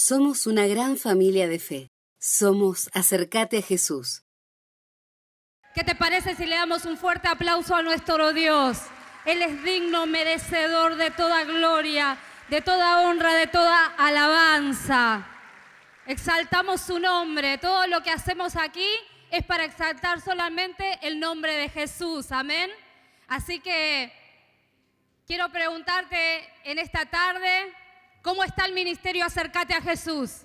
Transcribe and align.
Somos 0.00 0.46
una 0.46 0.68
gran 0.68 0.96
familia 0.96 1.48
de 1.48 1.58
fe. 1.58 1.90
Somos 2.20 2.88
Acercate 2.94 3.58
a 3.58 3.62
Jesús. 3.62 4.22
¿Qué 5.74 5.82
te 5.82 5.96
parece 5.96 6.36
si 6.36 6.46
le 6.46 6.54
damos 6.54 6.84
un 6.84 6.96
fuerte 6.96 7.26
aplauso 7.26 7.74
a 7.74 7.82
nuestro 7.82 8.32
Dios? 8.32 8.78
Él 9.24 9.42
es 9.42 9.60
digno, 9.64 10.06
merecedor 10.06 10.94
de 10.94 11.10
toda 11.10 11.42
gloria, 11.42 12.16
de 12.48 12.62
toda 12.62 13.00
honra, 13.00 13.34
de 13.34 13.48
toda 13.48 13.86
alabanza. 13.98 15.26
Exaltamos 16.06 16.80
su 16.80 17.00
nombre. 17.00 17.58
Todo 17.58 17.88
lo 17.88 18.00
que 18.00 18.12
hacemos 18.12 18.54
aquí 18.54 18.88
es 19.32 19.44
para 19.44 19.64
exaltar 19.64 20.20
solamente 20.20 21.00
el 21.02 21.18
nombre 21.18 21.54
de 21.54 21.70
Jesús. 21.70 22.30
Amén. 22.30 22.70
Así 23.26 23.58
que 23.58 24.12
quiero 25.26 25.50
preguntarte 25.50 26.48
en 26.62 26.78
esta 26.78 27.04
tarde, 27.06 27.74
¿cómo 28.22 28.44
está 28.44 28.64
el 28.66 28.72
ministerio 28.72 29.24
Acércate 29.24 29.74
a 29.74 29.80
Jesús? 29.80 30.42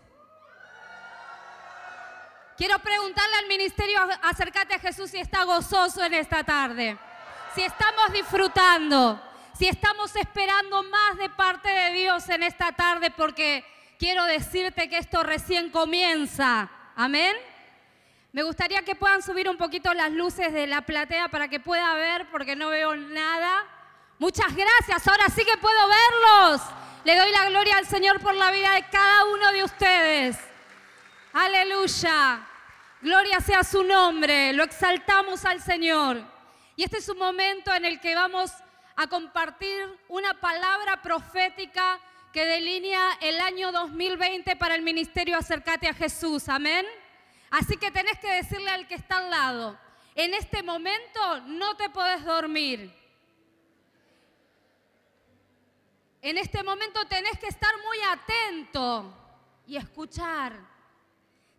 Quiero 2.58 2.78
preguntarle 2.80 3.36
al 3.38 3.48
ministerio 3.48 4.00
Acércate 4.22 4.76
a 4.76 4.80
Jesús 4.80 5.10
si 5.10 5.18
está 5.18 5.44
gozoso 5.44 6.04
en 6.04 6.14
esta 6.14 6.44
tarde, 6.44 6.98
si 7.56 7.64
estamos 7.64 8.14
disfrutando, 8.14 9.22
si 9.58 9.68
estamos 9.68 10.16
esperando 10.16 10.84
más 10.84 11.18
de 11.18 11.30
parte 11.30 11.70
de 11.70 11.92
Dios 11.92 12.30
en 12.30 12.44
esta 12.44 12.72
tarde, 12.72 13.12
porque 13.12 13.66
quiero 13.98 14.26
decirte 14.26 14.90
que 14.90 14.98
esto 14.98 15.24
recién 15.24 15.70
comienza. 15.70 16.70
Amén. 16.96 17.36
Me 18.34 18.44
gustaría 18.44 18.82
que 18.82 18.96
puedan 18.96 19.22
subir 19.22 19.48
un 19.48 19.58
poquito 19.58 19.94
las 19.94 20.12
luces 20.12 20.52
de 20.54 20.66
la 20.66 20.82
platea 20.82 21.30
para 21.30 21.48
que 21.48 21.60
pueda 21.60 21.94
ver, 21.94 22.28
porque 22.32 22.56
no 22.56 22.70
veo 22.70 22.96
nada. 22.96 23.64
Muchas 24.18 24.56
gracias, 24.56 25.08
ahora 25.08 25.26
sí 25.30 25.44
que 25.46 25.58
puedo 25.58 25.88
verlos. 25.88 26.62
Le 27.04 27.18
doy 27.18 27.32
la 27.32 27.50
gloria 27.50 27.78
al 27.78 27.86
Señor 27.86 28.22
por 28.22 28.34
la 28.34 28.50
vida 28.50 28.76
de 28.76 28.84
cada 28.84 29.26
uno 29.26 29.52
de 29.52 29.64
ustedes. 29.66 30.38
Aleluya. 31.34 32.48
Gloria 33.02 33.42
sea 33.42 33.66
su 33.66 33.84
nombre. 33.84 34.54
Lo 34.54 34.64
exaltamos 34.64 35.44
al 35.44 35.62
Señor. 35.62 36.24
Y 36.78 36.86
este 36.86 37.00
es 37.00 37.10
un 37.10 37.18
momento 37.18 37.74
en 37.74 37.84
el 37.84 38.00
que 38.00 38.16
vamos 38.16 38.54
a 38.96 39.08
compartir 39.08 39.86
una 40.08 40.34
palabra 40.40 41.02
profética 41.02 42.00
que 42.32 42.46
delinea 42.46 43.18
el 43.20 43.42
año 43.42 43.74
2020 43.74 44.56
para 44.56 44.76
el 44.76 44.82
ministerio 44.82 45.36
Acércate 45.36 45.90
a 45.90 45.94
Jesús. 45.94 46.48
Amén. 46.48 46.86
Así 47.52 47.76
que 47.76 47.92
tenés 47.92 48.18
que 48.20 48.32
decirle 48.32 48.70
al 48.70 48.88
que 48.88 48.96
está 48.96 49.18
al 49.18 49.30
lado, 49.30 49.78
en 50.16 50.34
este 50.34 50.64
momento 50.64 51.42
no 51.48 51.76
te 51.76 51.90
podés 51.90 52.24
dormir. 52.24 53.03
En 56.24 56.38
este 56.38 56.64
momento 56.64 57.06
tenés 57.06 57.38
que 57.38 57.48
estar 57.48 57.70
muy 57.86 57.98
atento 58.10 59.14
y 59.68 59.76
escuchar 59.76 60.54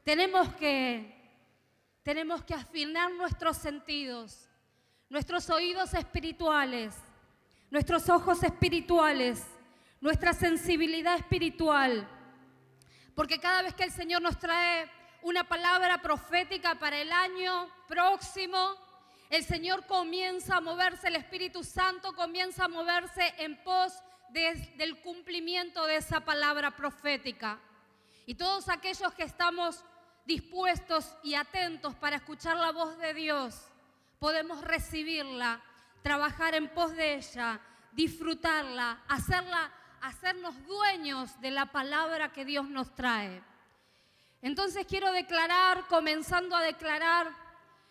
tenemos 0.03 0.55
que, 0.55 1.15
tenemos 2.03 2.43
que 2.45 2.55
afinar 2.55 3.13
nuestros 3.13 3.59
sentidos, 3.59 4.49
nuestros 5.11 5.51
oídos 5.51 5.93
espirituales, 5.93 6.95
nuestros 7.71 8.09
ojos 8.09 8.43
espirituales, 8.43 9.45
nuestra 10.01 10.33
sensibilidad 10.33 11.17
espiritual. 11.17 12.09
Porque 13.15 13.39
cada 13.39 13.61
vez 13.61 13.75
que 13.75 13.85
el 13.85 13.93
Señor 13.93 14.23
nos 14.23 14.39
trae 14.39 14.91
una 15.21 15.45
palabra 15.45 16.01
profética 16.01 16.75
para 16.77 16.99
el 16.99 17.13
año 17.13 17.69
próximo, 17.87 18.77
el 19.29 19.45
Señor 19.45 19.87
comienza 19.87 20.57
a 20.57 20.63
moverse, 20.63 21.09
el 21.09 21.17
Espíritu 21.17 21.63
Santo 21.63 22.15
comienza 22.15 22.65
a 22.65 22.69
moverse 22.69 23.35
en 23.37 23.63
pos 23.63 23.93
del 24.35 25.01
cumplimiento 25.01 25.87
de 25.87 25.97
esa 25.97 26.21
palabra 26.21 26.73
profética. 26.73 27.61
Y 28.27 28.35
todos 28.35 28.69
aquellos 28.69 29.15
que 29.15 29.23
estamos 29.23 29.85
dispuestos 30.27 31.15
y 31.23 31.35
atentos 31.35 31.95
para 31.95 32.17
escuchar 32.17 32.57
la 32.57 32.73
voz 32.73 32.99
de 32.99 33.15
Dios, 33.15 33.69
podemos 34.19 34.61
recibirla, 34.63 35.63
trabajar 36.03 36.57
en 36.57 36.69
pos 36.69 36.97
de 36.97 37.15
ella, 37.15 37.61
disfrutarla, 37.93 39.05
hacerla, 39.07 39.71
hacernos 40.01 40.67
dueños 40.67 41.41
de 41.41 41.53
la 41.53 41.67
palabra 41.67 42.33
que 42.33 42.45
Dios 42.45 42.69
nos 42.69 42.93
trae. 42.93 43.41
Entonces 44.43 44.85
quiero 44.87 45.13
declarar, 45.13 45.87
comenzando 45.87 46.57
a 46.57 46.63
declarar, 46.63 47.31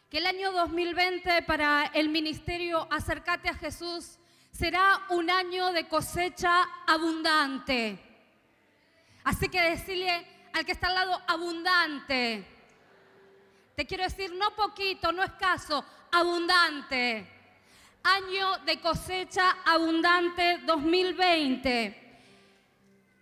que 0.09 0.17
el 0.17 0.27
año 0.27 0.51
2020 0.51 1.41
para 1.43 1.85
el 1.93 2.09
ministerio 2.09 2.87
Acércate 2.91 3.49
a 3.49 3.55
Jesús 3.55 4.19
será 4.53 5.01
un 5.09 5.29
año 5.29 5.71
de 5.73 5.87
cosecha 5.87 6.63
abundante. 6.85 7.99
Así 9.23 9.49
que 9.49 9.61
decirle 9.61 10.27
al 10.53 10.65
que 10.65 10.73
está 10.73 10.87
al 10.87 10.95
lado 10.95 11.21
abundante. 11.27 12.45
Te 13.75 13.85
quiero 13.87 14.03
decir, 14.03 14.31
no 14.33 14.55
poquito, 14.55 15.11
no 15.11 15.23
escaso, 15.23 15.83
abundante. 16.11 17.27
Año 18.03 18.59
de 18.59 18.79
cosecha 18.79 19.57
abundante 19.65 20.59
2020. 20.65 22.19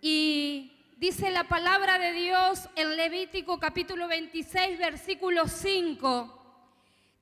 Y 0.02 0.72
dice 0.98 1.30
la 1.30 1.44
palabra 1.44 1.98
de 1.98 2.12
Dios 2.12 2.68
en 2.76 2.96
Levítico 2.96 3.58
capítulo 3.58 4.06
26, 4.06 4.78
versículo 4.78 5.48
5. 5.48 6.41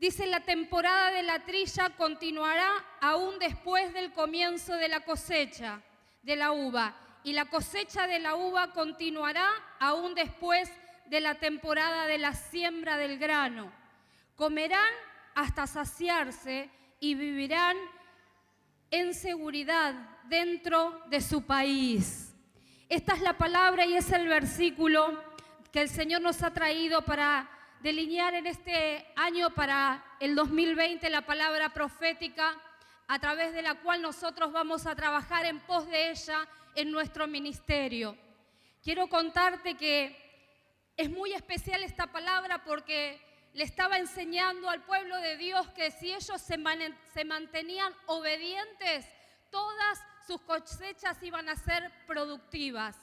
Dice, 0.01 0.27
la 0.27 0.41
temporada 0.41 1.11
de 1.11 1.23
la 1.23 1.41
trilla 1.41 1.91
continuará 1.91 2.73
aún 3.03 3.39
después 3.39 3.93
del 3.93 4.15
comienzo 4.15 4.75
de 4.77 4.89
la 4.89 5.01
cosecha 5.01 5.83
de 6.23 6.37
la 6.37 6.53
uva 6.53 6.97
y 7.23 7.35
la 7.35 7.45
cosecha 7.45 8.07
de 8.07 8.19
la 8.19 8.35
uva 8.35 8.73
continuará 8.73 9.47
aún 9.79 10.15
después 10.15 10.73
de 11.05 11.21
la 11.21 11.35
temporada 11.35 12.07
de 12.07 12.17
la 12.17 12.33
siembra 12.33 12.97
del 12.97 13.19
grano. 13.19 13.71
Comerán 14.37 14.91
hasta 15.35 15.67
saciarse 15.67 16.71
y 16.99 17.15
vivirán 17.15 17.77
en 18.91 19.13
seguridad 19.13 19.95
dentro 20.31 21.03
de 21.11 21.21
su 21.21 21.43
país. 21.43 22.35
Esta 22.89 23.13
es 23.13 23.21
la 23.21 23.37
palabra 23.37 23.85
y 23.85 23.99
es 23.99 24.11
el 24.13 24.29
versículo 24.29 25.23
que 25.71 25.83
el 25.83 25.91
Señor 25.91 26.23
nos 26.23 26.43
ha 26.43 26.55
traído 26.55 27.03
para 27.03 27.51
delinear 27.81 28.35
en 28.35 28.47
este 28.47 29.13
año, 29.17 29.51
para 29.51 30.05
el 30.21 30.35
2020, 30.35 31.09
la 31.11 31.23
palabra 31.23 31.73
profética 31.73 32.57
a 33.09 33.19
través 33.19 33.53
de 33.53 33.63
la 33.63 33.75
cual 33.77 34.03
nosotros 34.03 34.53
vamos 34.53 34.87
a 34.87 34.95
trabajar 34.95 35.47
en 35.47 35.61
pos 35.61 35.87
de 35.87 36.11
ella 36.11 36.47
en 36.75 36.91
nuestro 36.91 37.27
ministerio. 37.27 38.17
Quiero 38.83 39.09
contarte 39.09 39.77
que 39.77 40.17
es 40.97 41.11
muy 41.11 41.33
especial 41.33 41.83
esta 41.83 42.07
palabra 42.07 42.63
porque 42.63 43.21
le 43.55 43.65
estaba 43.65 43.99
enseñando 43.99 44.69
al 44.69 44.83
pueblo 44.85 45.17
de 45.17 45.37
Dios 45.37 45.67
que 45.71 45.91
si 45.91 46.13
ellos 46.13 46.41
se, 46.41 46.57
mantenían 47.25 47.93
obedientes, 48.07 49.07
todas 49.51 49.99
sus 50.27 50.41
cosechas 50.43 51.21
iban 51.23 51.49
a 51.49 51.57
ser 51.57 51.91
productivas. 52.07 52.97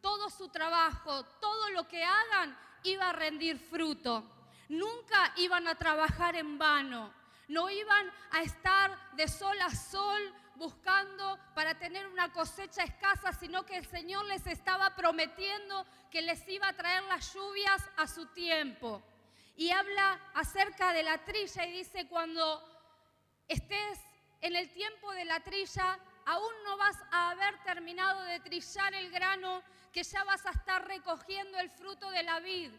Todo 0.00 0.28
su 0.30 0.48
trabajo, 0.48 1.24
todo 1.40 1.70
lo 1.70 1.86
que 1.86 2.02
hagan 2.02 2.58
iba 2.84 3.08
a 3.08 3.12
rendir 3.12 3.58
fruto. 3.58 4.24
Nunca 4.68 5.32
iban 5.36 5.66
a 5.68 5.74
trabajar 5.74 6.36
en 6.36 6.58
vano. 6.58 7.12
No 7.48 7.68
iban 7.70 8.10
a 8.30 8.42
estar 8.42 8.96
de 9.14 9.28
sol 9.28 9.60
a 9.60 9.70
sol 9.70 10.34
buscando 10.54 11.38
para 11.54 11.78
tener 11.78 12.06
una 12.06 12.32
cosecha 12.32 12.84
escasa, 12.84 13.32
sino 13.32 13.64
que 13.64 13.76
el 13.76 13.86
Señor 13.86 14.24
les 14.26 14.46
estaba 14.46 14.94
prometiendo 14.94 15.84
que 16.10 16.22
les 16.22 16.46
iba 16.48 16.68
a 16.68 16.72
traer 16.72 17.02
las 17.04 17.34
lluvias 17.34 17.82
a 17.96 18.06
su 18.06 18.26
tiempo. 18.26 19.02
Y 19.56 19.70
habla 19.70 20.20
acerca 20.34 20.92
de 20.92 21.02
la 21.02 21.18
trilla 21.24 21.66
y 21.66 21.72
dice, 21.72 22.08
cuando 22.08 22.62
estés 23.48 23.98
en 24.40 24.56
el 24.56 24.72
tiempo 24.72 25.12
de 25.12 25.24
la 25.24 25.40
trilla, 25.40 25.98
aún 26.26 26.52
no 26.64 26.76
vas 26.76 26.96
a 27.10 27.30
haber 27.30 27.58
terminado 27.64 28.22
de 28.22 28.40
trillar 28.40 28.94
el 28.94 29.10
grano, 29.10 29.62
que 29.92 30.02
ya 30.02 30.24
vas 30.24 30.44
a 30.46 30.50
estar 30.50 30.86
recogiendo 30.86 31.58
el 31.58 31.70
fruto 31.70 32.10
de 32.10 32.22
la 32.22 32.40
vid. 32.40 32.70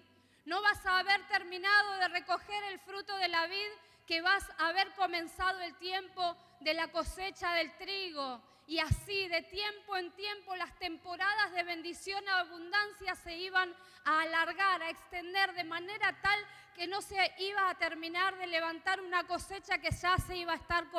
No 0.46 0.62
vas 0.62 0.86
a 0.86 1.00
haber 1.00 1.26
terminado 1.28 1.96
de 1.96 2.08
recoger 2.10 2.64
el 2.66 2.80
fruto 2.80 3.16
de 3.18 3.28
la 3.28 3.48
vid, 3.48 3.70
que 4.06 4.22
vas 4.22 4.50
a 4.58 4.68
haber 4.68 4.92
comenzado 4.94 5.60
el 5.62 5.76
tiempo 5.76 6.36
de 6.60 6.74
la 6.74 6.90
cosecha 6.90 7.54
del 7.54 7.76
trigo. 7.78 8.42
Y 8.66 8.80
así, 8.80 9.28
de 9.28 9.42
tiempo 9.44 9.98
en 9.98 10.12
tiempo, 10.14 10.56
las 10.56 10.78
temporadas 10.80 11.52
de 11.52 11.64
bendición 11.64 12.24
y 12.24 12.30
abundancia 12.30 13.16
se 13.16 13.36
iban 13.36 13.74
a 14.06 14.22
alargar, 14.22 14.82
a 14.82 14.90
extender 14.90 15.54
de 15.54 15.66
manera 15.66 16.18
tal 16.22 16.40
que 16.76 16.88
no 16.88 17.02
se 17.02 17.34
iba 17.40 17.70
a 17.70 17.76
terminar 17.76 18.38
de 18.38 18.48
levantar 18.48 19.02
una 19.02 19.26
cosecha 19.26 19.78
que 19.78 19.92
ya 19.92 20.18
se 20.18 20.38
iba 20.38 20.54
a 20.54 20.58
estar 20.58 20.90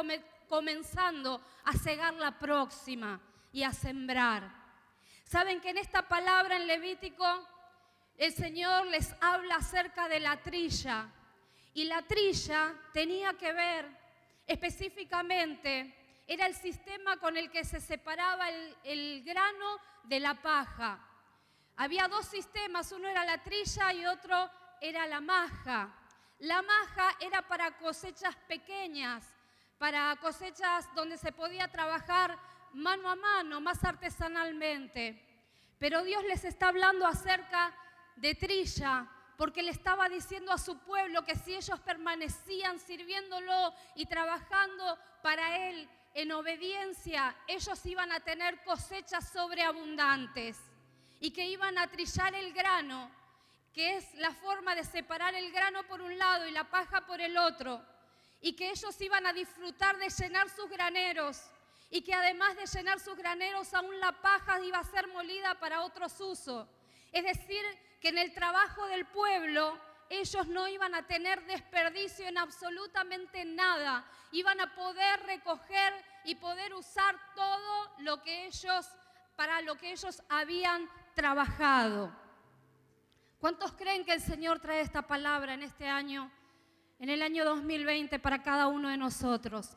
comenzando 0.48 1.40
a 1.64 1.72
cegar 1.72 2.14
la 2.14 2.38
próxima 2.38 3.20
y 3.52 3.62
a 3.62 3.72
sembrar. 3.72 4.50
Saben 5.24 5.60
que 5.60 5.70
en 5.70 5.78
esta 5.78 6.06
palabra 6.08 6.56
en 6.56 6.66
Levítico 6.66 7.48
el 8.16 8.32
Señor 8.32 8.86
les 8.86 9.14
habla 9.20 9.56
acerca 9.56 10.08
de 10.08 10.20
la 10.20 10.36
trilla. 10.42 11.10
Y 11.72 11.84
la 11.84 12.02
trilla 12.02 12.74
tenía 12.92 13.34
que 13.34 13.52
ver 13.52 14.04
específicamente, 14.46 16.22
era 16.26 16.46
el 16.46 16.54
sistema 16.54 17.16
con 17.18 17.36
el 17.36 17.50
que 17.50 17.64
se 17.64 17.80
separaba 17.80 18.48
el, 18.84 19.22
grano 19.24 19.78
de 20.04 20.20
la 20.20 20.34
paja. 20.34 20.98
Había 21.76 22.08
dos 22.08 22.26
sistemas, 22.26 22.92
uno 22.92 23.08
era 23.08 23.24
la 23.24 23.42
trilla 23.42 23.92
y 23.92 24.06
otro 24.06 24.50
era 24.80 25.06
la 25.06 25.20
maja. 25.20 25.92
La 26.38 26.62
maja 26.62 27.16
era 27.20 27.42
para 27.42 27.76
cosechas 27.76 28.36
pequeñas, 28.48 29.33
para 29.78 30.16
cosechas 30.16 30.88
donde 30.94 31.16
se 31.18 31.32
podía 31.32 31.68
trabajar 31.68 32.38
mano 32.72 33.08
a 33.08 33.16
mano, 33.16 33.60
más 33.60 33.84
artesanalmente. 33.84 35.20
Pero 35.78 36.02
Dios 36.02 36.24
les 36.24 36.44
está 36.44 36.68
hablando 36.68 37.06
acerca 37.06 37.74
de 38.16 38.34
trilla, 38.34 39.06
porque 39.36 39.62
le 39.62 39.70
estaba 39.70 40.08
diciendo 40.08 40.52
a 40.52 40.58
su 40.58 40.78
pueblo 40.78 41.24
que 41.24 41.36
si 41.36 41.54
ellos 41.54 41.80
permanecían 41.80 42.78
sirviéndolo 42.78 43.74
y 43.96 44.06
trabajando 44.06 44.98
para 45.22 45.68
Él 45.68 45.88
en 46.14 46.30
obediencia, 46.32 47.34
ellos 47.48 47.84
iban 47.86 48.12
a 48.12 48.20
tener 48.20 48.62
cosechas 48.62 49.28
sobreabundantes 49.32 50.58
y 51.20 51.32
que 51.32 51.46
iban 51.46 51.76
a 51.78 51.88
trillar 51.88 52.34
el 52.34 52.52
grano, 52.52 53.10
que 53.72 53.96
es 53.96 54.14
la 54.14 54.30
forma 54.30 54.74
de 54.76 54.84
separar 54.84 55.34
el 55.34 55.50
grano 55.50 55.82
por 55.84 56.00
un 56.00 56.16
lado 56.16 56.46
y 56.46 56.52
la 56.52 56.64
paja 56.70 57.04
por 57.06 57.20
el 57.20 57.36
otro, 57.36 57.84
y 58.44 58.52
que 58.52 58.68
ellos 58.68 59.00
iban 59.00 59.26
a 59.26 59.32
disfrutar 59.32 59.96
de 59.96 60.10
llenar 60.10 60.50
sus 60.50 60.68
graneros 60.68 61.40
y 61.88 62.02
que 62.02 62.12
además 62.12 62.54
de 62.56 62.66
llenar 62.66 63.00
sus 63.00 63.16
graneros, 63.16 63.72
aún 63.72 63.98
la 63.98 64.12
paja 64.20 64.60
iba 64.60 64.78
a 64.78 64.84
ser 64.84 65.08
molida 65.08 65.54
para 65.58 65.80
otros 65.80 66.20
usos. 66.20 66.68
Es 67.10 67.24
decir, 67.24 67.64
que 68.02 68.10
en 68.10 68.18
el 68.18 68.34
trabajo 68.34 68.86
del 68.88 69.06
pueblo 69.06 69.80
ellos 70.10 70.46
no 70.48 70.68
iban 70.68 70.94
a 70.94 71.06
tener 71.06 71.42
desperdicio 71.46 72.28
en 72.28 72.36
absolutamente 72.36 73.46
nada, 73.46 74.04
iban 74.30 74.60
a 74.60 74.74
poder 74.74 75.20
recoger 75.20 75.94
y 76.24 76.34
poder 76.34 76.74
usar 76.74 77.18
todo 77.34 77.94
lo 78.00 78.22
que 78.22 78.44
ellos 78.44 78.86
para 79.36 79.62
lo 79.62 79.76
que 79.76 79.92
ellos 79.92 80.22
habían 80.28 80.86
trabajado. 81.14 82.14
¿Cuántos 83.40 83.72
creen 83.72 84.04
que 84.04 84.12
el 84.12 84.20
Señor 84.20 84.60
trae 84.60 84.82
esta 84.82 85.00
palabra 85.00 85.54
en 85.54 85.62
este 85.62 85.88
año, 85.88 86.30
en 87.04 87.10
el 87.10 87.20
año 87.20 87.44
2020 87.44 88.18
para 88.18 88.42
cada 88.42 88.66
uno 88.66 88.88
de 88.88 88.96
nosotros? 88.96 89.76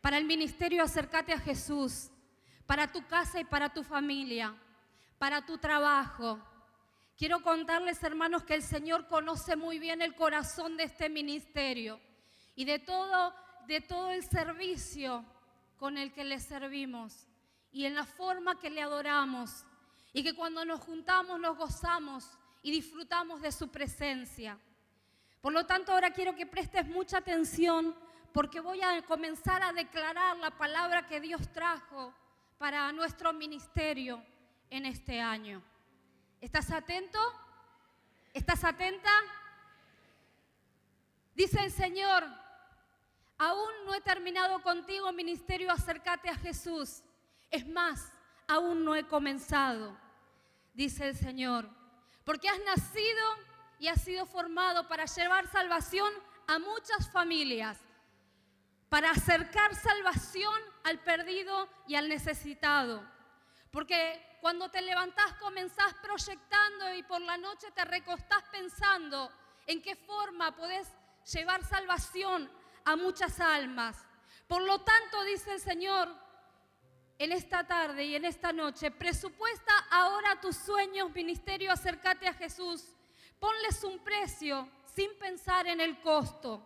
Para 0.00 0.18
el 0.18 0.24
ministerio 0.24 0.84
acércate 0.84 1.32
a 1.32 1.38
Jesús, 1.40 2.10
para 2.64 2.92
tu 2.92 3.04
casa 3.08 3.40
y 3.40 3.44
para 3.44 3.72
tu 3.72 3.82
familia, 3.82 4.54
para 5.18 5.44
tu 5.44 5.58
trabajo, 5.58 6.38
Quiero 7.20 7.42
contarles, 7.42 8.02
hermanos, 8.02 8.44
que 8.44 8.54
el 8.54 8.62
Señor 8.62 9.06
conoce 9.06 9.54
muy 9.54 9.78
bien 9.78 10.00
el 10.00 10.14
corazón 10.14 10.78
de 10.78 10.84
este 10.84 11.10
ministerio 11.10 12.00
y 12.56 12.64
de 12.64 12.78
todo, 12.78 13.34
de 13.66 13.82
todo 13.82 14.10
el 14.10 14.24
servicio 14.24 15.22
con 15.76 15.98
el 15.98 16.14
que 16.14 16.24
le 16.24 16.40
servimos 16.40 17.26
y 17.72 17.84
en 17.84 17.94
la 17.94 18.06
forma 18.06 18.58
que 18.58 18.70
le 18.70 18.80
adoramos 18.80 19.66
y 20.14 20.22
que 20.22 20.34
cuando 20.34 20.64
nos 20.64 20.80
juntamos 20.80 21.38
nos 21.38 21.58
gozamos 21.58 22.24
y 22.62 22.70
disfrutamos 22.70 23.42
de 23.42 23.52
su 23.52 23.68
presencia. 23.68 24.58
Por 25.40 25.52
lo 25.52 25.64
tanto, 25.64 25.92
ahora 25.92 26.10
quiero 26.10 26.34
que 26.34 26.46
prestes 26.46 26.86
mucha 26.86 27.18
atención 27.18 27.94
porque 28.32 28.60
voy 28.60 28.80
a 28.82 29.02
comenzar 29.02 29.62
a 29.62 29.72
declarar 29.72 30.36
la 30.36 30.50
palabra 30.50 31.06
que 31.06 31.20
Dios 31.20 31.50
trajo 31.52 32.14
para 32.58 32.92
nuestro 32.92 33.32
ministerio 33.32 34.22
en 34.68 34.86
este 34.86 35.20
año. 35.20 35.62
¿Estás 36.40 36.70
atento? 36.70 37.18
¿Estás 38.32 38.64
atenta? 38.64 39.10
Dice 41.34 41.64
el 41.64 41.72
Señor, 41.72 42.24
aún 43.38 43.70
no 43.86 43.94
he 43.94 44.00
terminado 44.02 44.62
contigo 44.62 45.10
ministerio, 45.12 45.70
acércate 45.70 46.28
a 46.28 46.36
Jesús. 46.36 47.02
Es 47.50 47.66
más, 47.66 48.12
aún 48.46 48.84
no 48.84 48.94
he 48.94 49.06
comenzado, 49.06 49.96
dice 50.74 51.08
el 51.08 51.16
Señor, 51.16 51.68
porque 52.24 52.48
has 52.48 52.60
nacido 52.64 53.49
y 53.80 53.88
has 53.88 54.02
sido 54.02 54.26
formado 54.26 54.86
para 54.86 55.06
llevar 55.06 55.50
salvación 55.50 56.12
a 56.46 56.58
muchas 56.58 57.10
familias, 57.10 57.78
para 58.90 59.10
acercar 59.10 59.74
salvación 59.74 60.60
al 60.84 60.98
perdido 61.00 61.66
y 61.88 61.94
al 61.94 62.08
necesitado. 62.08 63.02
Porque 63.70 64.38
cuando 64.42 64.70
te 64.70 64.82
levantás 64.82 65.32
comenzás 65.34 65.94
proyectando 65.94 66.94
y 66.94 67.02
por 67.04 67.22
la 67.22 67.38
noche 67.38 67.70
te 67.74 67.84
recostás 67.86 68.44
pensando 68.52 69.32
en 69.66 69.80
qué 69.80 69.96
forma 69.96 70.54
podés 70.54 70.86
llevar 71.32 71.64
salvación 71.64 72.50
a 72.84 72.96
muchas 72.96 73.40
almas. 73.40 73.96
Por 74.46 74.62
lo 74.62 74.82
tanto, 74.82 75.24
dice 75.24 75.54
el 75.54 75.60
Señor, 75.60 76.14
en 77.18 77.32
esta 77.32 77.66
tarde 77.66 78.04
y 78.04 78.14
en 78.14 78.26
esta 78.26 78.52
noche, 78.52 78.90
presupuesta 78.90 79.72
ahora 79.90 80.38
tus 80.40 80.56
sueños, 80.56 81.14
ministerio, 81.14 81.72
acércate 81.72 82.26
a 82.26 82.34
Jesús. 82.34 82.96
Ponles 83.40 83.82
un 83.82 83.98
precio 83.98 84.68
sin 84.94 85.10
pensar 85.18 85.66
en 85.66 85.80
el 85.80 85.98
costo. 86.00 86.64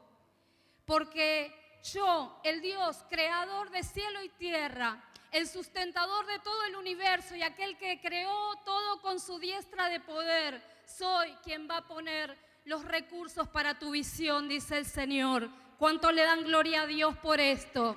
Porque 0.84 1.80
yo, 1.84 2.40
el 2.44 2.60
Dios, 2.60 3.04
creador 3.08 3.70
de 3.70 3.82
cielo 3.82 4.22
y 4.22 4.28
tierra, 4.30 5.02
el 5.30 5.48
sustentador 5.48 6.26
de 6.26 6.38
todo 6.40 6.64
el 6.64 6.76
universo 6.76 7.34
y 7.34 7.42
aquel 7.42 7.78
que 7.78 8.00
creó 8.00 8.56
todo 8.64 9.00
con 9.00 9.18
su 9.18 9.38
diestra 9.38 9.88
de 9.88 10.00
poder. 10.00 10.62
Soy 10.84 11.30
quien 11.42 11.68
va 11.68 11.78
a 11.78 11.86
poner 11.86 12.36
los 12.64 12.84
recursos 12.84 13.48
para 13.48 13.78
tu 13.78 13.90
visión, 13.90 14.48
dice 14.48 14.76
el 14.76 14.86
Señor. 14.86 15.48
¿Cuánto 15.78 16.12
le 16.12 16.22
dan 16.22 16.44
gloria 16.44 16.82
a 16.82 16.86
Dios 16.86 17.16
por 17.18 17.40
esto? 17.40 17.96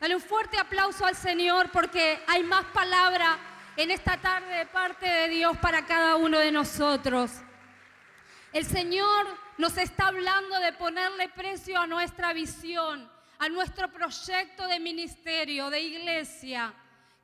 Dale 0.00 0.14
un 0.14 0.20
fuerte 0.20 0.58
aplauso 0.58 1.06
al 1.06 1.16
Señor 1.16 1.70
porque 1.70 2.22
hay 2.26 2.42
más 2.42 2.64
palabra 2.66 3.38
en 3.76 3.90
esta 3.90 4.20
tarde 4.20 4.54
de 4.54 4.66
parte 4.66 5.06
de 5.06 5.28
Dios 5.28 5.56
para 5.58 5.86
cada 5.86 6.16
uno 6.16 6.38
de 6.38 6.52
nosotros. 6.52 7.30
El 8.54 8.64
Señor 8.64 9.26
nos 9.58 9.76
está 9.76 10.06
hablando 10.06 10.58
de 10.60 10.72
ponerle 10.72 11.28
precio 11.28 11.78
a 11.78 11.86
nuestra 11.86 12.32
visión 12.32 13.12
a 13.38 13.48
nuestro 13.48 13.90
proyecto 13.92 14.66
de 14.66 14.80
ministerio, 14.80 15.70
de 15.70 15.80
iglesia. 15.80 16.72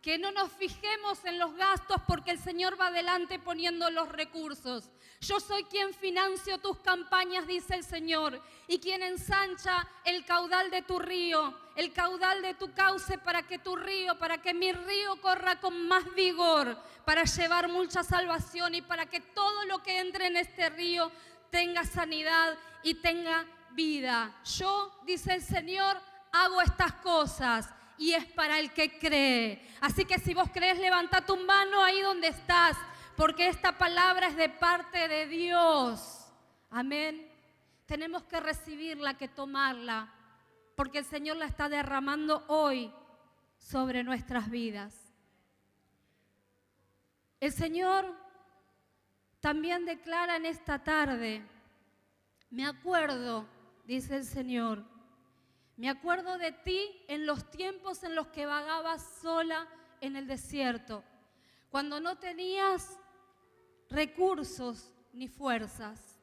Que 0.03 0.19
no 0.19 0.33
nos 0.33 0.53
fijemos 0.53 1.25
en 1.25 1.39
los 1.39 1.55
gastos 1.55 1.99
porque 2.07 2.31
el 2.31 2.39
Señor 2.39 2.81
va 2.81 2.89
adelante 2.89 3.39
poniendo 3.39 3.91
los 3.91 4.09
recursos. 4.09 4.91
Yo 5.23 5.39
soy 5.39 5.65
quien 5.65 5.93
financio 5.93 6.57
tus 6.57 6.79
campañas, 6.79 7.47
dice 7.47 7.75
el 7.75 7.85
Señor, 7.85 8.41
y 8.67 8.79
quien 8.81 9.03
ensancha 9.03 9.87
el 10.07 10.25
caudal 10.25 10.71
de 10.71 10.81
tu 10.81 10.99
río, 10.99 11.55
el 11.77 11.93
caudal 11.93 12.41
de 12.41 12.55
tu 12.55 12.73
cauce 12.73 13.19
para 13.19 13.43
que 13.43 13.59
tu 13.59 13.77
río, 13.77 14.19
para 14.19 14.39
que 14.39 14.55
mi 14.55 14.73
río 14.73 15.21
corra 15.21 15.61
con 15.61 15.87
más 15.87 16.15
vigor, 16.15 16.75
para 17.05 17.25
llevar 17.25 17.69
mucha 17.69 18.03
salvación 18.03 18.75
y 18.75 18.81
para 18.81 19.05
que 19.05 19.21
todo 19.21 19.67
lo 19.67 19.83
que 19.83 19.99
entre 19.99 20.29
en 20.29 20.39
este 20.39 20.71
río 20.71 21.13
tenga 21.51 21.85
sanidad 21.85 22.57
y 22.83 22.95
tenga 22.95 23.45
vida. 23.73 24.35
Yo, 24.57 25.01
dice 25.05 25.35
el 25.35 25.43
Señor, 25.43 26.01
hago 26.33 26.63
estas 26.63 26.95
cosas 26.95 27.69
y 27.99 28.15
es 28.15 28.25
para 28.25 28.59
el 28.59 28.73
que 28.73 28.99
cree. 28.99 29.69
Así 29.83 30.07
que 30.07 30.19
si 30.19 30.33
vos 30.33 30.49
crees, 30.51 30.79
levanta 30.79 31.27
tu 31.27 31.37
mano 31.37 31.85
ahí 31.85 32.01
donde 32.01 32.29
estás, 32.29 32.79
porque 33.21 33.49
esta 33.49 33.77
palabra 33.77 34.29
es 34.29 34.37
de 34.37 34.49
parte 34.49 35.07
de 35.07 35.27
Dios. 35.27 36.27
Amén. 36.71 37.31
Tenemos 37.85 38.23
que 38.23 38.41
recibirla, 38.41 39.19
que 39.19 39.29
tomarla, 39.29 40.11
porque 40.75 41.01
el 41.01 41.05
Señor 41.05 41.37
la 41.37 41.45
está 41.45 41.69
derramando 41.69 42.43
hoy 42.49 42.91
sobre 43.59 44.05
nuestras 44.05 44.49
vidas. 44.49 45.13
El 47.41 47.53
Señor 47.53 48.11
también 49.41 49.85
declara 49.85 50.37
en 50.37 50.47
esta 50.47 50.83
tarde, 50.83 51.43
me 52.49 52.65
acuerdo, 52.65 53.47
dice 53.85 54.17
el 54.17 54.25
Señor, 54.25 54.83
me 55.77 55.91
acuerdo 55.91 56.39
de 56.39 56.53
ti 56.53 57.05
en 57.07 57.27
los 57.27 57.51
tiempos 57.51 58.03
en 58.03 58.15
los 58.15 58.29
que 58.29 58.47
vagabas 58.47 59.07
sola 59.21 59.69
en 60.01 60.17
el 60.17 60.27
desierto, 60.27 61.05
cuando 61.69 62.01
no 62.01 62.17
tenías 62.17 62.97
recursos 63.91 64.93
ni 65.13 65.29
fuerzas, 65.29 66.21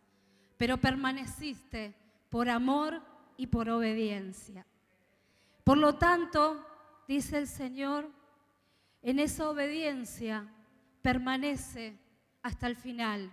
pero 0.58 0.78
permaneciste 0.78 1.94
por 2.30 2.50
amor 2.50 3.02
y 3.36 3.48
por 3.48 3.70
obediencia. 3.70 4.66
Por 5.64 5.78
lo 5.78 5.96
tanto, 5.96 6.66
dice 7.08 7.38
el 7.38 7.48
Señor, 7.48 8.10
en 9.02 9.20
esa 9.20 9.50
obediencia 9.50 10.48
permanece 11.02 11.98
hasta 12.42 12.68
el 12.68 12.76
final. 12.76 13.32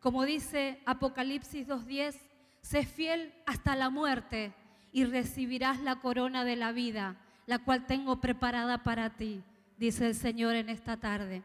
Como 0.00 0.24
dice 0.24 0.80
Apocalipsis 0.86 1.66
2.10, 1.66 2.16
sé 2.60 2.84
fiel 2.84 3.34
hasta 3.46 3.76
la 3.76 3.90
muerte 3.90 4.54
y 4.92 5.04
recibirás 5.04 5.80
la 5.80 5.96
corona 6.00 6.44
de 6.44 6.56
la 6.56 6.72
vida, 6.72 7.16
la 7.46 7.58
cual 7.58 7.86
tengo 7.86 8.20
preparada 8.20 8.84
para 8.84 9.16
ti, 9.16 9.42
dice 9.76 10.06
el 10.06 10.14
Señor 10.14 10.54
en 10.54 10.68
esta 10.68 10.96
tarde. 10.96 11.42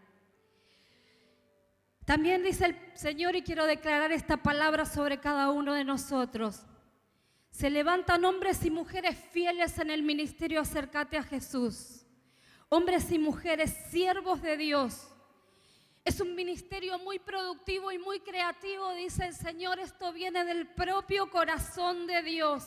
También 2.09 2.41
dice 2.41 2.65
el 2.65 2.75
Señor, 2.95 3.35
y 3.35 3.43
quiero 3.43 3.67
declarar 3.67 4.11
esta 4.11 4.37
palabra 4.37 4.87
sobre 4.87 5.19
cada 5.19 5.51
uno 5.51 5.75
de 5.75 5.83
nosotros. 5.83 6.63
Se 7.51 7.69
levantan 7.69 8.25
hombres 8.25 8.65
y 8.65 8.71
mujeres 8.71 9.15
fieles 9.31 9.77
en 9.77 9.91
el 9.91 10.01
ministerio, 10.01 10.59
acércate 10.59 11.17
a 11.17 11.23
Jesús. 11.23 12.07
Hombres 12.67 13.11
y 13.11 13.19
mujeres 13.19 13.77
siervos 13.91 14.41
de 14.41 14.57
Dios. 14.57 15.07
Es 16.03 16.19
un 16.19 16.33
ministerio 16.33 16.97
muy 16.97 17.19
productivo 17.19 17.91
y 17.91 17.99
muy 17.99 18.21
creativo, 18.21 18.91
dice 18.93 19.27
el 19.27 19.35
Señor. 19.35 19.77
Esto 19.77 20.11
viene 20.11 20.43
del 20.45 20.65
propio 20.65 21.29
corazón 21.29 22.07
de 22.07 22.23
Dios. 22.23 22.63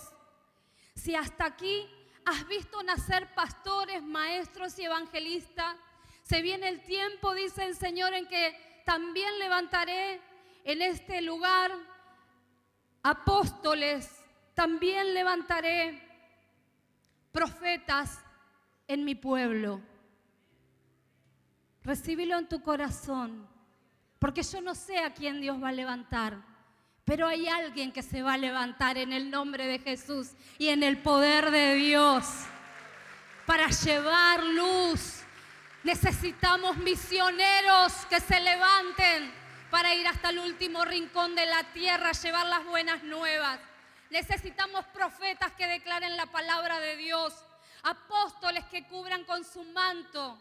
Si 0.94 1.16
hasta 1.16 1.46
aquí 1.46 1.84
has 2.24 2.46
visto 2.46 2.80
nacer 2.84 3.34
pastores, 3.34 4.04
maestros 4.04 4.78
y 4.78 4.84
evangelistas, 4.84 5.74
se 6.22 6.42
viene 6.42 6.68
el 6.68 6.84
tiempo, 6.84 7.34
dice 7.34 7.64
el 7.64 7.74
Señor, 7.74 8.14
en 8.14 8.28
que 8.28 8.71
también 8.84 9.38
levantaré 9.38 10.20
en 10.64 10.82
este 10.82 11.20
lugar 11.22 11.72
apóstoles, 13.02 14.24
también 14.54 15.14
levantaré 15.14 16.00
profetas 17.32 18.20
en 18.86 19.04
mi 19.04 19.14
pueblo. 19.14 19.80
Recíbelo 21.82 22.38
en 22.38 22.48
tu 22.48 22.62
corazón, 22.62 23.48
porque 24.18 24.42
yo 24.42 24.60
no 24.60 24.74
sé 24.74 24.98
a 24.98 25.12
quién 25.12 25.40
Dios 25.40 25.60
va 25.60 25.70
a 25.70 25.72
levantar, 25.72 26.38
pero 27.04 27.26
hay 27.26 27.48
alguien 27.48 27.90
que 27.90 28.02
se 28.02 28.22
va 28.22 28.34
a 28.34 28.38
levantar 28.38 28.96
en 28.98 29.12
el 29.12 29.30
nombre 29.30 29.66
de 29.66 29.80
Jesús 29.80 30.32
y 30.58 30.68
en 30.68 30.84
el 30.84 30.98
poder 30.98 31.50
de 31.50 31.74
Dios 31.74 32.24
para 33.46 33.68
llevar 33.68 34.44
luz. 34.44 35.21
Necesitamos 35.84 36.76
misioneros 36.76 37.92
que 38.06 38.20
se 38.20 38.40
levanten 38.40 39.32
para 39.70 39.94
ir 39.94 40.06
hasta 40.06 40.30
el 40.30 40.38
último 40.38 40.84
rincón 40.84 41.34
de 41.34 41.46
la 41.46 41.64
tierra, 41.72 42.12
llevar 42.12 42.46
las 42.46 42.64
buenas 42.66 43.02
nuevas. 43.02 43.58
Necesitamos 44.10 44.84
profetas 44.86 45.52
que 45.52 45.66
declaren 45.66 46.16
la 46.16 46.26
palabra 46.26 46.78
de 46.78 46.96
Dios, 46.96 47.34
apóstoles 47.82 48.64
que 48.66 48.86
cubran 48.86 49.24
con 49.24 49.44
su 49.44 49.64
manto 49.64 50.40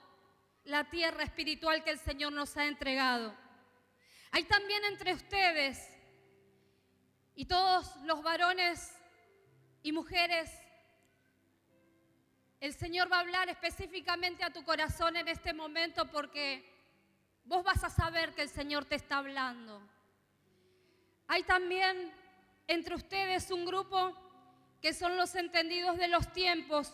la 0.65 0.83
tierra 0.83 1.23
espiritual 1.23 1.83
que 1.83 1.91
el 1.91 1.99
Señor 1.99 2.33
nos 2.33 2.55
ha 2.57 2.65
entregado. 2.65 3.33
Hay 4.31 4.43
también 4.43 4.83
entre 4.85 5.13
ustedes 5.13 5.89
y 7.33 7.45
todos 7.45 7.95
los 8.03 8.21
varones 8.21 8.93
y 9.81 9.91
mujeres, 9.91 10.51
el 12.61 12.73
Señor 12.75 13.11
va 13.11 13.17
a 13.17 13.21
hablar 13.21 13.49
específicamente 13.49 14.43
a 14.43 14.53
tu 14.53 14.63
corazón 14.63 15.17
en 15.17 15.27
este 15.27 15.51
momento 15.51 16.05
porque 16.11 16.63
vos 17.43 17.63
vas 17.63 17.83
a 17.83 17.89
saber 17.89 18.35
que 18.35 18.43
el 18.43 18.49
Señor 18.49 18.85
te 18.85 18.95
está 18.95 19.17
hablando. 19.17 19.81
Hay 21.27 21.41
también 21.41 22.13
entre 22.67 22.93
ustedes 22.93 23.49
un 23.49 23.65
grupo 23.65 24.15
que 24.79 24.93
son 24.93 25.17
los 25.17 25.33
entendidos 25.33 25.97
de 25.97 26.07
los 26.07 26.31
tiempos 26.33 26.93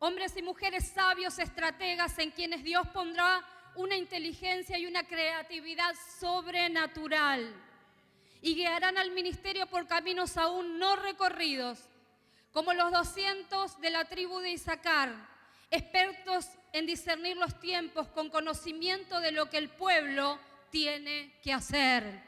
hombres 0.00 0.36
y 0.36 0.42
mujeres 0.42 0.88
sabios, 0.88 1.38
estrategas, 1.38 2.18
en 2.18 2.30
quienes 2.30 2.62
Dios 2.62 2.86
pondrá 2.88 3.42
una 3.74 3.96
inteligencia 3.96 4.78
y 4.78 4.84
una 4.84 5.04
creatividad 5.04 5.94
sobrenatural. 6.20 7.54
Y 8.42 8.54
guiarán 8.54 8.98
al 8.98 9.12
ministerio 9.12 9.66
por 9.66 9.86
caminos 9.86 10.36
aún 10.36 10.78
no 10.78 10.94
recorridos, 10.96 11.88
como 12.56 12.72
los 12.72 12.90
200 12.90 13.82
de 13.82 13.90
la 13.90 14.06
tribu 14.06 14.38
de 14.40 14.52
Isaacar, 14.52 15.14
expertos 15.70 16.46
en 16.72 16.86
discernir 16.86 17.36
los 17.36 17.60
tiempos 17.60 18.08
con 18.08 18.30
conocimiento 18.30 19.20
de 19.20 19.30
lo 19.30 19.50
que 19.50 19.58
el 19.58 19.68
pueblo 19.68 20.38
tiene 20.70 21.38
que 21.42 21.52
hacer. 21.52 22.22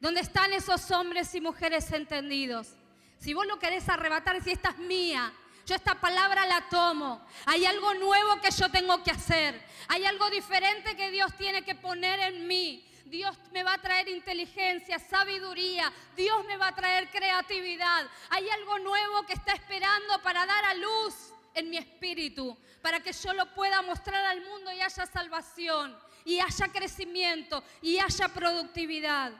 ¿Dónde 0.00 0.22
están 0.22 0.54
esos 0.54 0.90
hombres 0.90 1.34
y 1.34 1.42
mujeres 1.42 1.92
entendidos? 1.92 2.76
Si 3.18 3.34
vos 3.34 3.46
lo 3.46 3.58
querés 3.58 3.86
arrebatar, 3.90 4.42
si 4.42 4.52
esta 4.52 4.70
es 4.70 4.78
mía, 4.78 5.30
yo 5.66 5.74
esta 5.74 6.00
palabra 6.00 6.46
la 6.46 6.66
tomo. 6.70 7.20
Hay 7.44 7.66
algo 7.66 7.92
nuevo 7.92 8.40
que 8.40 8.50
yo 8.52 8.70
tengo 8.70 9.04
que 9.04 9.10
hacer. 9.10 9.62
Hay 9.88 10.06
algo 10.06 10.30
diferente 10.30 10.96
que 10.96 11.10
Dios 11.10 11.36
tiene 11.36 11.62
que 11.62 11.74
poner 11.74 12.20
en 12.20 12.46
mí. 12.46 12.88
Dios 13.06 13.36
me 13.52 13.62
va 13.62 13.74
a 13.74 13.80
traer 13.80 14.08
inteligencia, 14.08 14.98
sabiduría. 14.98 15.92
Dios 16.16 16.44
me 16.46 16.56
va 16.56 16.68
a 16.68 16.74
traer 16.74 17.08
creatividad. 17.10 18.06
Hay 18.30 18.48
algo 18.50 18.78
nuevo 18.80 19.24
que 19.24 19.34
está 19.34 19.52
esperando 19.52 20.20
para 20.22 20.44
dar 20.44 20.64
a 20.64 20.74
luz 20.74 21.32
en 21.54 21.70
mi 21.70 21.78
espíritu, 21.78 22.56
para 22.82 23.00
que 23.00 23.12
yo 23.12 23.32
lo 23.32 23.54
pueda 23.54 23.80
mostrar 23.82 24.24
al 24.26 24.42
mundo 24.42 24.70
y 24.72 24.80
haya 24.80 25.06
salvación, 25.06 25.96
y 26.24 26.38
haya 26.38 26.68
crecimiento, 26.68 27.64
y 27.80 27.98
haya 27.98 28.28
productividad. 28.28 29.32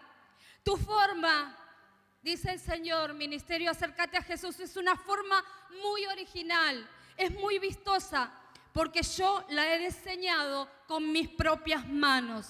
Tu 0.64 0.76
forma 0.76 1.54
Dice 2.26 2.50
el 2.50 2.58
Señor, 2.58 3.14
ministerio, 3.14 3.70
acércate 3.70 4.16
a 4.16 4.22
Jesús. 4.22 4.58
Es 4.58 4.76
una 4.76 4.96
forma 4.96 5.44
muy 5.80 6.04
original, 6.06 6.84
es 7.16 7.30
muy 7.30 7.60
vistosa, 7.60 8.32
porque 8.72 9.00
yo 9.04 9.44
la 9.50 9.72
he 9.72 9.78
diseñado 9.78 10.68
con 10.88 11.12
mis 11.12 11.28
propias 11.28 11.86
manos. 11.86 12.48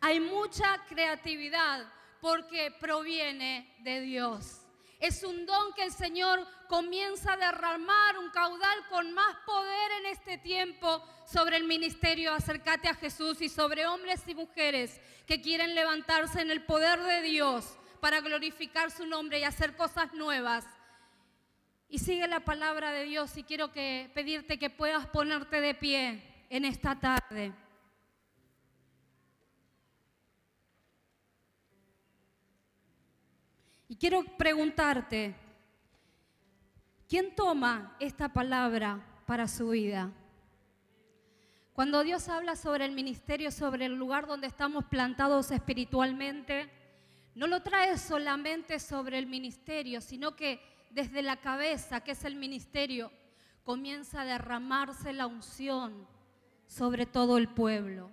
Hay 0.00 0.20
mucha 0.20 0.84
creatividad 0.88 1.86
porque 2.20 2.70
proviene 2.80 3.74
de 3.80 4.00
Dios. 4.00 4.62
Es 4.98 5.22
un 5.22 5.44
don 5.44 5.74
que 5.74 5.84
el 5.84 5.92
Señor 5.92 6.46
comienza 6.68 7.34
a 7.34 7.36
derramar 7.36 8.18
un 8.18 8.30
caudal 8.30 8.78
con 8.88 9.12
más 9.12 9.36
poder 9.44 9.92
en 10.00 10.06
este 10.06 10.38
tiempo 10.38 11.04
sobre 11.26 11.56
el 11.56 11.64
ministerio 11.64 12.32
Acércate 12.32 12.88
a 12.88 12.94
Jesús 12.94 13.40
y 13.42 13.48
sobre 13.48 13.86
hombres 13.86 14.22
y 14.26 14.34
mujeres 14.34 15.00
que 15.26 15.40
quieren 15.40 15.74
levantarse 15.74 16.40
en 16.40 16.50
el 16.50 16.64
poder 16.64 17.00
de 17.02 17.22
Dios 17.22 17.76
para 18.00 18.20
glorificar 18.20 18.90
su 18.90 19.06
nombre 19.06 19.38
y 19.38 19.44
hacer 19.44 19.76
cosas 19.76 20.14
nuevas. 20.14 20.64
Y 21.88 21.98
sigue 21.98 22.26
la 22.26 22.40
palabra 22.40 22.90
de 22.92 23.04
Dios 23.04 23.36
y 23.36 23.44
quiero 23.44 23.72
que 23.72 24.10
pedirte 24.14 24.58
que 24.58 24.70
puedas 24.70 25.06
ponerte 25.06 25.60
de 25.60 25.74
pie 25.74 26.46
en 26.48 26.64
esta 26.64 26.98
tarde. 26.98 27.52
Y 33.88 33.96
quiero 33.96 34.24
preguntarte, 34.24 35.34
¿quién 37.08 37.34
toma 37.34 37.96
esta 38.00 38.32
palabra 38.32 39.22
para 39.26 39.46
su 39.46 39.68
vida? 39.68 40.10
Cuando 41.72 42.02
Dios 42.02 42.28
habla 42.28 42.56
sobre 42.56 42.84
el 42.84 42.92
ministerio, 42.92 43.50
sobre 43.50 43.86
el 43.86 43.94
lugar 43.94 44.26
donde 44.26 44.46
estamos 44.46 44.86
plantados 44.86 45.50
espiritualmente, 45.50 46.68
no 47.34 47.46
lo 47.46 47.62
trae 47.62 47.96
solamente 47.98 48.80
sobre 48.80 49.18
el 49.18 49.26
ministerio, 49.26 50.00
sino 50.00 50.34
que 50.34 50.60
desde 50.90 51.22
la 51.22 51.36
cabeza, 51.36 52.00
que 52.00 52.12
es 52.12 52.24
el 52.24 52.34
ministerio, 52.34 53.12
comienza 53.62 54.22
a 54.22 54.24
derramarse 54.24 55.12
la 55.12 55.26
unción 55.26 56.08
sobre 56.66 57.06
todo 57.06 57.38
el 57.38 57.48
pueblo. 57.48 58.10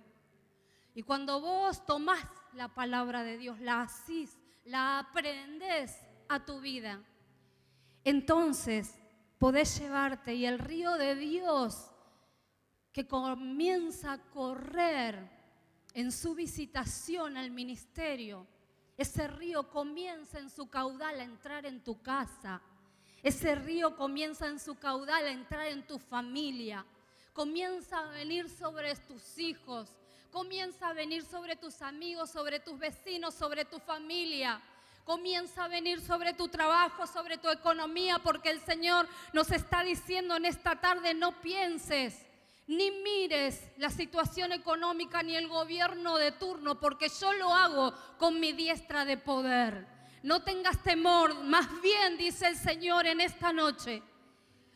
Y 0.94 1.02
cuando 1.02 1.40
vos 1.40 1.84
tomás 1.84 2.24
la 2.52 2.68
palabra 2.68 3.24
de 3.24 3.38
Dios, 3.38 3.58
la 3.60 3.80
asís, 3.80 4.38
la 4.64 4.98
aprendes 4.98 5.98
a 6.28 6.44
tu 6.44 6.60
vida, 6.60 7.02
entonces 8.04 8.94
podés 9.38 9.78
llevarte 9.78 10.34
y 10.34 10.46
el 10.46 10.58
río 10.58 10.92
de 10.94 11.14
Dios 11.14 11.90
que 12.92 13.06
comienza 13.06 14.12
a 14.12 14.30
correr 14.30 15.28
en 15.94 16.12
su 16.12 16.34
visitación 16.34 17.36
al 17.36 17.50
ministerio, 17.50 18.46
ese 18.96 19.26
río 19.26 19.68
comienza 19.70 20.38
en 20.38 20.48
su 20.48 20.68
caudal 20.68 21.18
a 21.18 21.24
entrar 21.24 21.66
en 21.66 21.82
tu 21.82 22.00
casa. 22.00 22.62
Ese 23.22 23.54
río 23.54 23.96
comienza 23.96 24.46
en 24.46 24.60
su 24.60 24.76
caudal 24.76 25.26
a 25.26 25.30
entrar 25.30 25.66
en 25.66 25.86
tu 25.86 25.98
familia. 25.98 26.84
Comienza 27.32 27.98
a 27.98 28.10
venir 28.10 28.48
sobre 28.48 28.94
tus 28.94 29.38
hijos. 29.38 29.90
Comienza 30.34 30.88
a 30.88 30.92
venir 30.92 31.24
sobre 31.24 31.54
tus 31.54 31.80
amigos, 31.80 32.28
sobre 32.28 32.58
tus 32.58 32.76
vecinos, 32.76 33.34
sobre 33.34 33.64
tu 33.64 33.78
familia. 33.78 34.60
Comienza 35.04 35.62
a 35.62 35.68
venir 35.68 36.00
sobre 36.00 36.32
tu 36.32 36.48
trabajo, 36.48 37.06
sobre 37.06 37.38
tu 37.38 37.48
economía, 37.48 38.18
porque 38.18 38.50
el 38.50 38.60
Señor 38.60 39.06
nos 39.32 39.52
está 39.52 39.84
diciendo 39.84 40.34
en 40.34 40.44
esta 40.44 40.80
tarde, 40.80 41.14
no 41.14 41.40
pienses 41.40 42.26
ni 42.66 42.90
mires 42.90 43.62
la 43.76 43.90
situación 43.90 44.50
económica 44.50 45.22
ni 45.22 45.36
el 45.36 45.46
gobierno 45.46 46.18
de 46.18 46.32
turno, 46.32 46.80
porque 46.80 47.08
yo 47.20 47.32
lo 47.34 47.54
hago 47.54 47.94
con 48.18 48.40
mi 48.40 48.52
diestra 48.52 49.04
de 49.04 49.16
poder. 49.16 49.86
No 50.24 50.42
tengas 50.42 50.82
temor, 50.82 51.44
más 51.44 51.80
bien, 51.80 52.16
dice 52.16 52.48
el 52.48 52.56
Señor 52.56 53.06
en 53.06 53.20
esta 53.20 53.52
noche, 53.52 54.02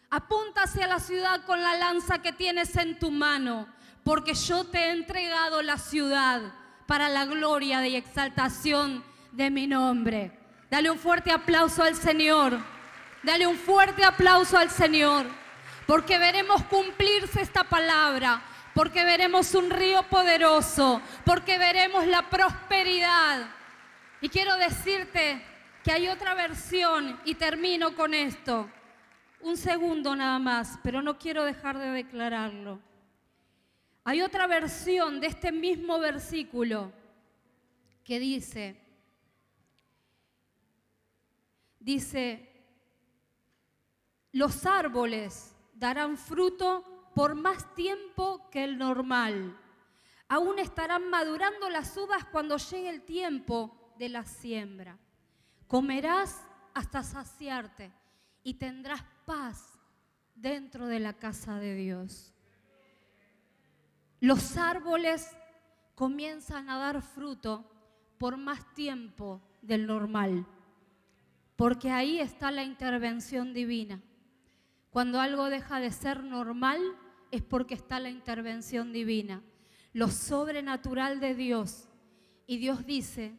apunta 0.08 0.62
hacia 0.62 0.86
la 0.86 1.00
ciudad 1.00 1.44
con 1.46 1.60
la 1.60 1.74
lanza 1.74 2.22
que 2.22 2.32
tienes 2.32 2.76
en 2.76 2.96
tu 3.00 3.10
mano, 3.10 3.66
porque 4.08 4.32
yo 4.32 4.64
te 4.64 4.78
he 4.78 4.90
entregado 4.92 5.60
la 5.60 5.76
ciudad 5.76 6.40
para 6.86 7.10
la 7.10 7.26
gloria 7.26 7.86
y 7.86 7.94
exaltación 7.94 9.04
de 9.32 9.50
mi 9.50 9.66
nombre. 9.66 10.32
Dale 10.70 10.90
un 10.90 10.98
fuerte 10.98 11.30
aplauso 11.30 11.82
al 11.82 11.94
Señor. 11.94 12.58
Dale 13.22 13.46
un 13.46 13.58
fuerte 13.58 14.02
aplauso 14.06 14.56
al 14.56 14.70
Señor 14.70 15.26
porque 15.86 16.16
veremos 16.18 16.64
cumplirse 16.64 17.42
esta 17.42 17.64
palabra, 17.64 18.40
porque 18.72 19.04
veremos 19.04 19.54
un 19.54 19.68
río 19.68 20.02
poderoso, 20.04 21.02
porque 21.26 21.58
veremos 21.58 22.06
la 22.06 22.30
prosperidad. 22.30 23.46
Y 24.22 24.30
quiero 24.30 24.56
decirte 24.56 25.44
que 25.84 25.92
hay 25.92 26.08
otra 26.08 26.32
versión 26.32 27.20
y 27.26 27.34
termino 27.34 27.94
con 27.94 28.14
esto. 28.14 28.70
Un 29.42 29.58
segundo 29.58 30.16
nada 30.16 30.38
más, 30.38 30.78
pero 30.82 31.02
no 31.02 31.18
quiero 31.18 31.44
dejar 31.44 31.76
de 31.76 31.90
declararlo. 31.90 32.87
Hay 34.08 34.22
otra 34.22 34.46
versión 34.46 35.20
de 35.20 35.26
este 35.26 35.52
mismo 35.52 35.98
versículo 35.98 36.90
que 38.02 38.18
dice, 38.18 38.80
dice, 41.78 42.50
los 44.32 44.64
árboles 44.64 45.54
darán 45.74 46.16
fruto 46.16 47.10
por 47.14 47.34
más 47.34 47.74
tiempo 47.74 48.48
que 48.48 48.64
el 48.64 48.78
normal. 48.78 49.54
Aún 50.26 50.58
estarán 50.58 51.10
madurando 51.10 51.68
las 51.68 51.94
uvas 51.98 52.24
cuando 52.32 52.56
llegue 52.56 52.88
el 52.88 53.02
tiempo 53.02 53.92
de 53.98 54.08
la 54.08 54.24
siembra. 54.24 54.98
Comerás 55.66 56.46
hasta 56.72 57.02
saciarte 57.02 57.92
y 58.42 58.54
tendrás 58.54 59.04
paz 59.26 59.78
dentro 60.34 60.86
de 60.86 60.98
la 60.98 61.12
casa 61.12 61.58
de 61.58 61.74
Dios. 61.74 62.32
Los 64.20 64.56
árboles 64.56 65.36
comienzan 65.94 66.68
a 66.70 66.78
dar 66.78 67.02
fruto 67.02 67.64
por 68.18 68.36
más 68.36 68.74
tiempo 68.74 69.40
del 69.62 69.86
normal, 69.86 70.46
porque 71.54 71.90
ahí 71.90 72.18
está 72.18 72.50
la 72.50 72.64
intervención 72.64 73.54
divina. 73.54 74.02
Cuando 74.90 75.20
algo 75.20 75.48
deja 75.50 75.78
de 75.78 75.92
ser 75.92 76.24
normal 76.24 76.80
es 77.30 77.42
porque 77.42 77.74
está 77.74 78.00
la 78.00 78.10
intervención 78.10 78.92
divina, 78.92 79.42
lo 79.92 80.08
sobrenatural 80.08 81.20
de 81.20 81.34
Dios. 81.34 81.88
Y 82.46 82.56
Dios 82.56 82.86
dice 82.86 83.38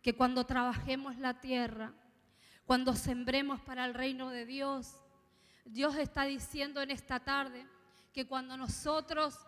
que 0.00 0.14
cuando 0.14 0.44
trabajemos 0.44 1.18
la 1.18 1.40
tierra, 1.40 1.92
cuando 2.64 2.94
sembremos 2.94 3.60
para 3.60 3.84
el 3.84 3.92
reino 3.92 4.30
de 4.30 4.46
Dios, 4.46 5.00
Dios 5.64 5.96
está 5.96 6.24
diciendo 6.24 6.80
en 6.80 6.90
esta 6.90 7.20
tarde 7.20 7.66
que 8.12 8.26
cuando 8.26 8.56
nosotros 8.56 9.38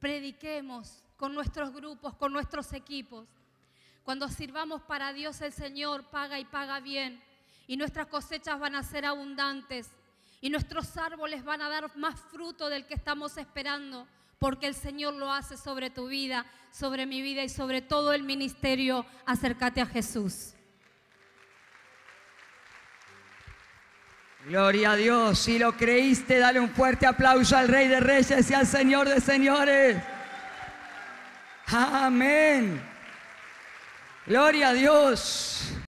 prediquemos 0.00 1.02
con 1.16 1.34
nuestros 1.34 1.72
grupos, 1.72 2.14
con 2.14 2.32
nuestros 2.32 2.72
equipos, 2.72 3.26
cuando 4.04 4.28
sirvamos 4.28 4.82
para 4.82 5.12
Dios 5.12 5.40
el 5.40 5.52
Señor 5.52 6.04
paga 6.04 6.38
y 6.38 6.44
paga 6.44 6.80
bien 6.80 7.20
y 7.66 7.76
nuestras 7.76 8.06
cosechas 8.06 8.60
van 8.60 8.74
a 8.74 8.82
ser 8.82 9.04
abundantes 9.04 9.88
y 10.40 10.50
nuestros 10.50 10.96
árboles 10.96 11.44
van 11.44 11.62
a 11.62 11.68
dar 11.68 11.96
más 11.96 12.20
fruto 12.20 12.68
del 12.68 12.86
que 12.86 12.94
estamos 12.94 13.36
esperando 13.36 14.06
porque 14.38 14.66
el 14.66 14.74
Señor 14.74 15.14
lo 15.14 15.32
hace 15.32 15.56
sobre 15.56 15.90
tu 15.90 16.08
vida, 16.08 16.46
sobre 16.70 17.06
mi 17.06 17.22
vida 17.22 17.42
y 17.42 17.48
sobre 17.48 17.82
todo 17.82 18.12
el 18.12 18.22
ministerio. 18.22 19.06
Acércate 19.24 19.80
a 19.80 19.86
Jesús. 19.86 20.55
Gloria 24.48 24.92
a 24.92 24.96
Dios. 24.96 25.40
Si 25.40 25.58
lo 25.58 25.72
creíste, 25.72 26.38
dale 26.38 26.60
un 26.60 26.70
fuerte 26.70 27.04
aplauso 27.04 27.56
al 27.56 27.66
Rey 27.66 27.88
de 27.88 27.98
Reyes 27.98 28.48
y 28.48 28.54
al 28.54 28.64
Señor 28.64 29.08
de 29.08 29.20
Señores. 29.20 29.96
Amén. 31.66 32.80
Gloria 34.24 34.68
a 34.68 34.72
Dios. 34.72 35.76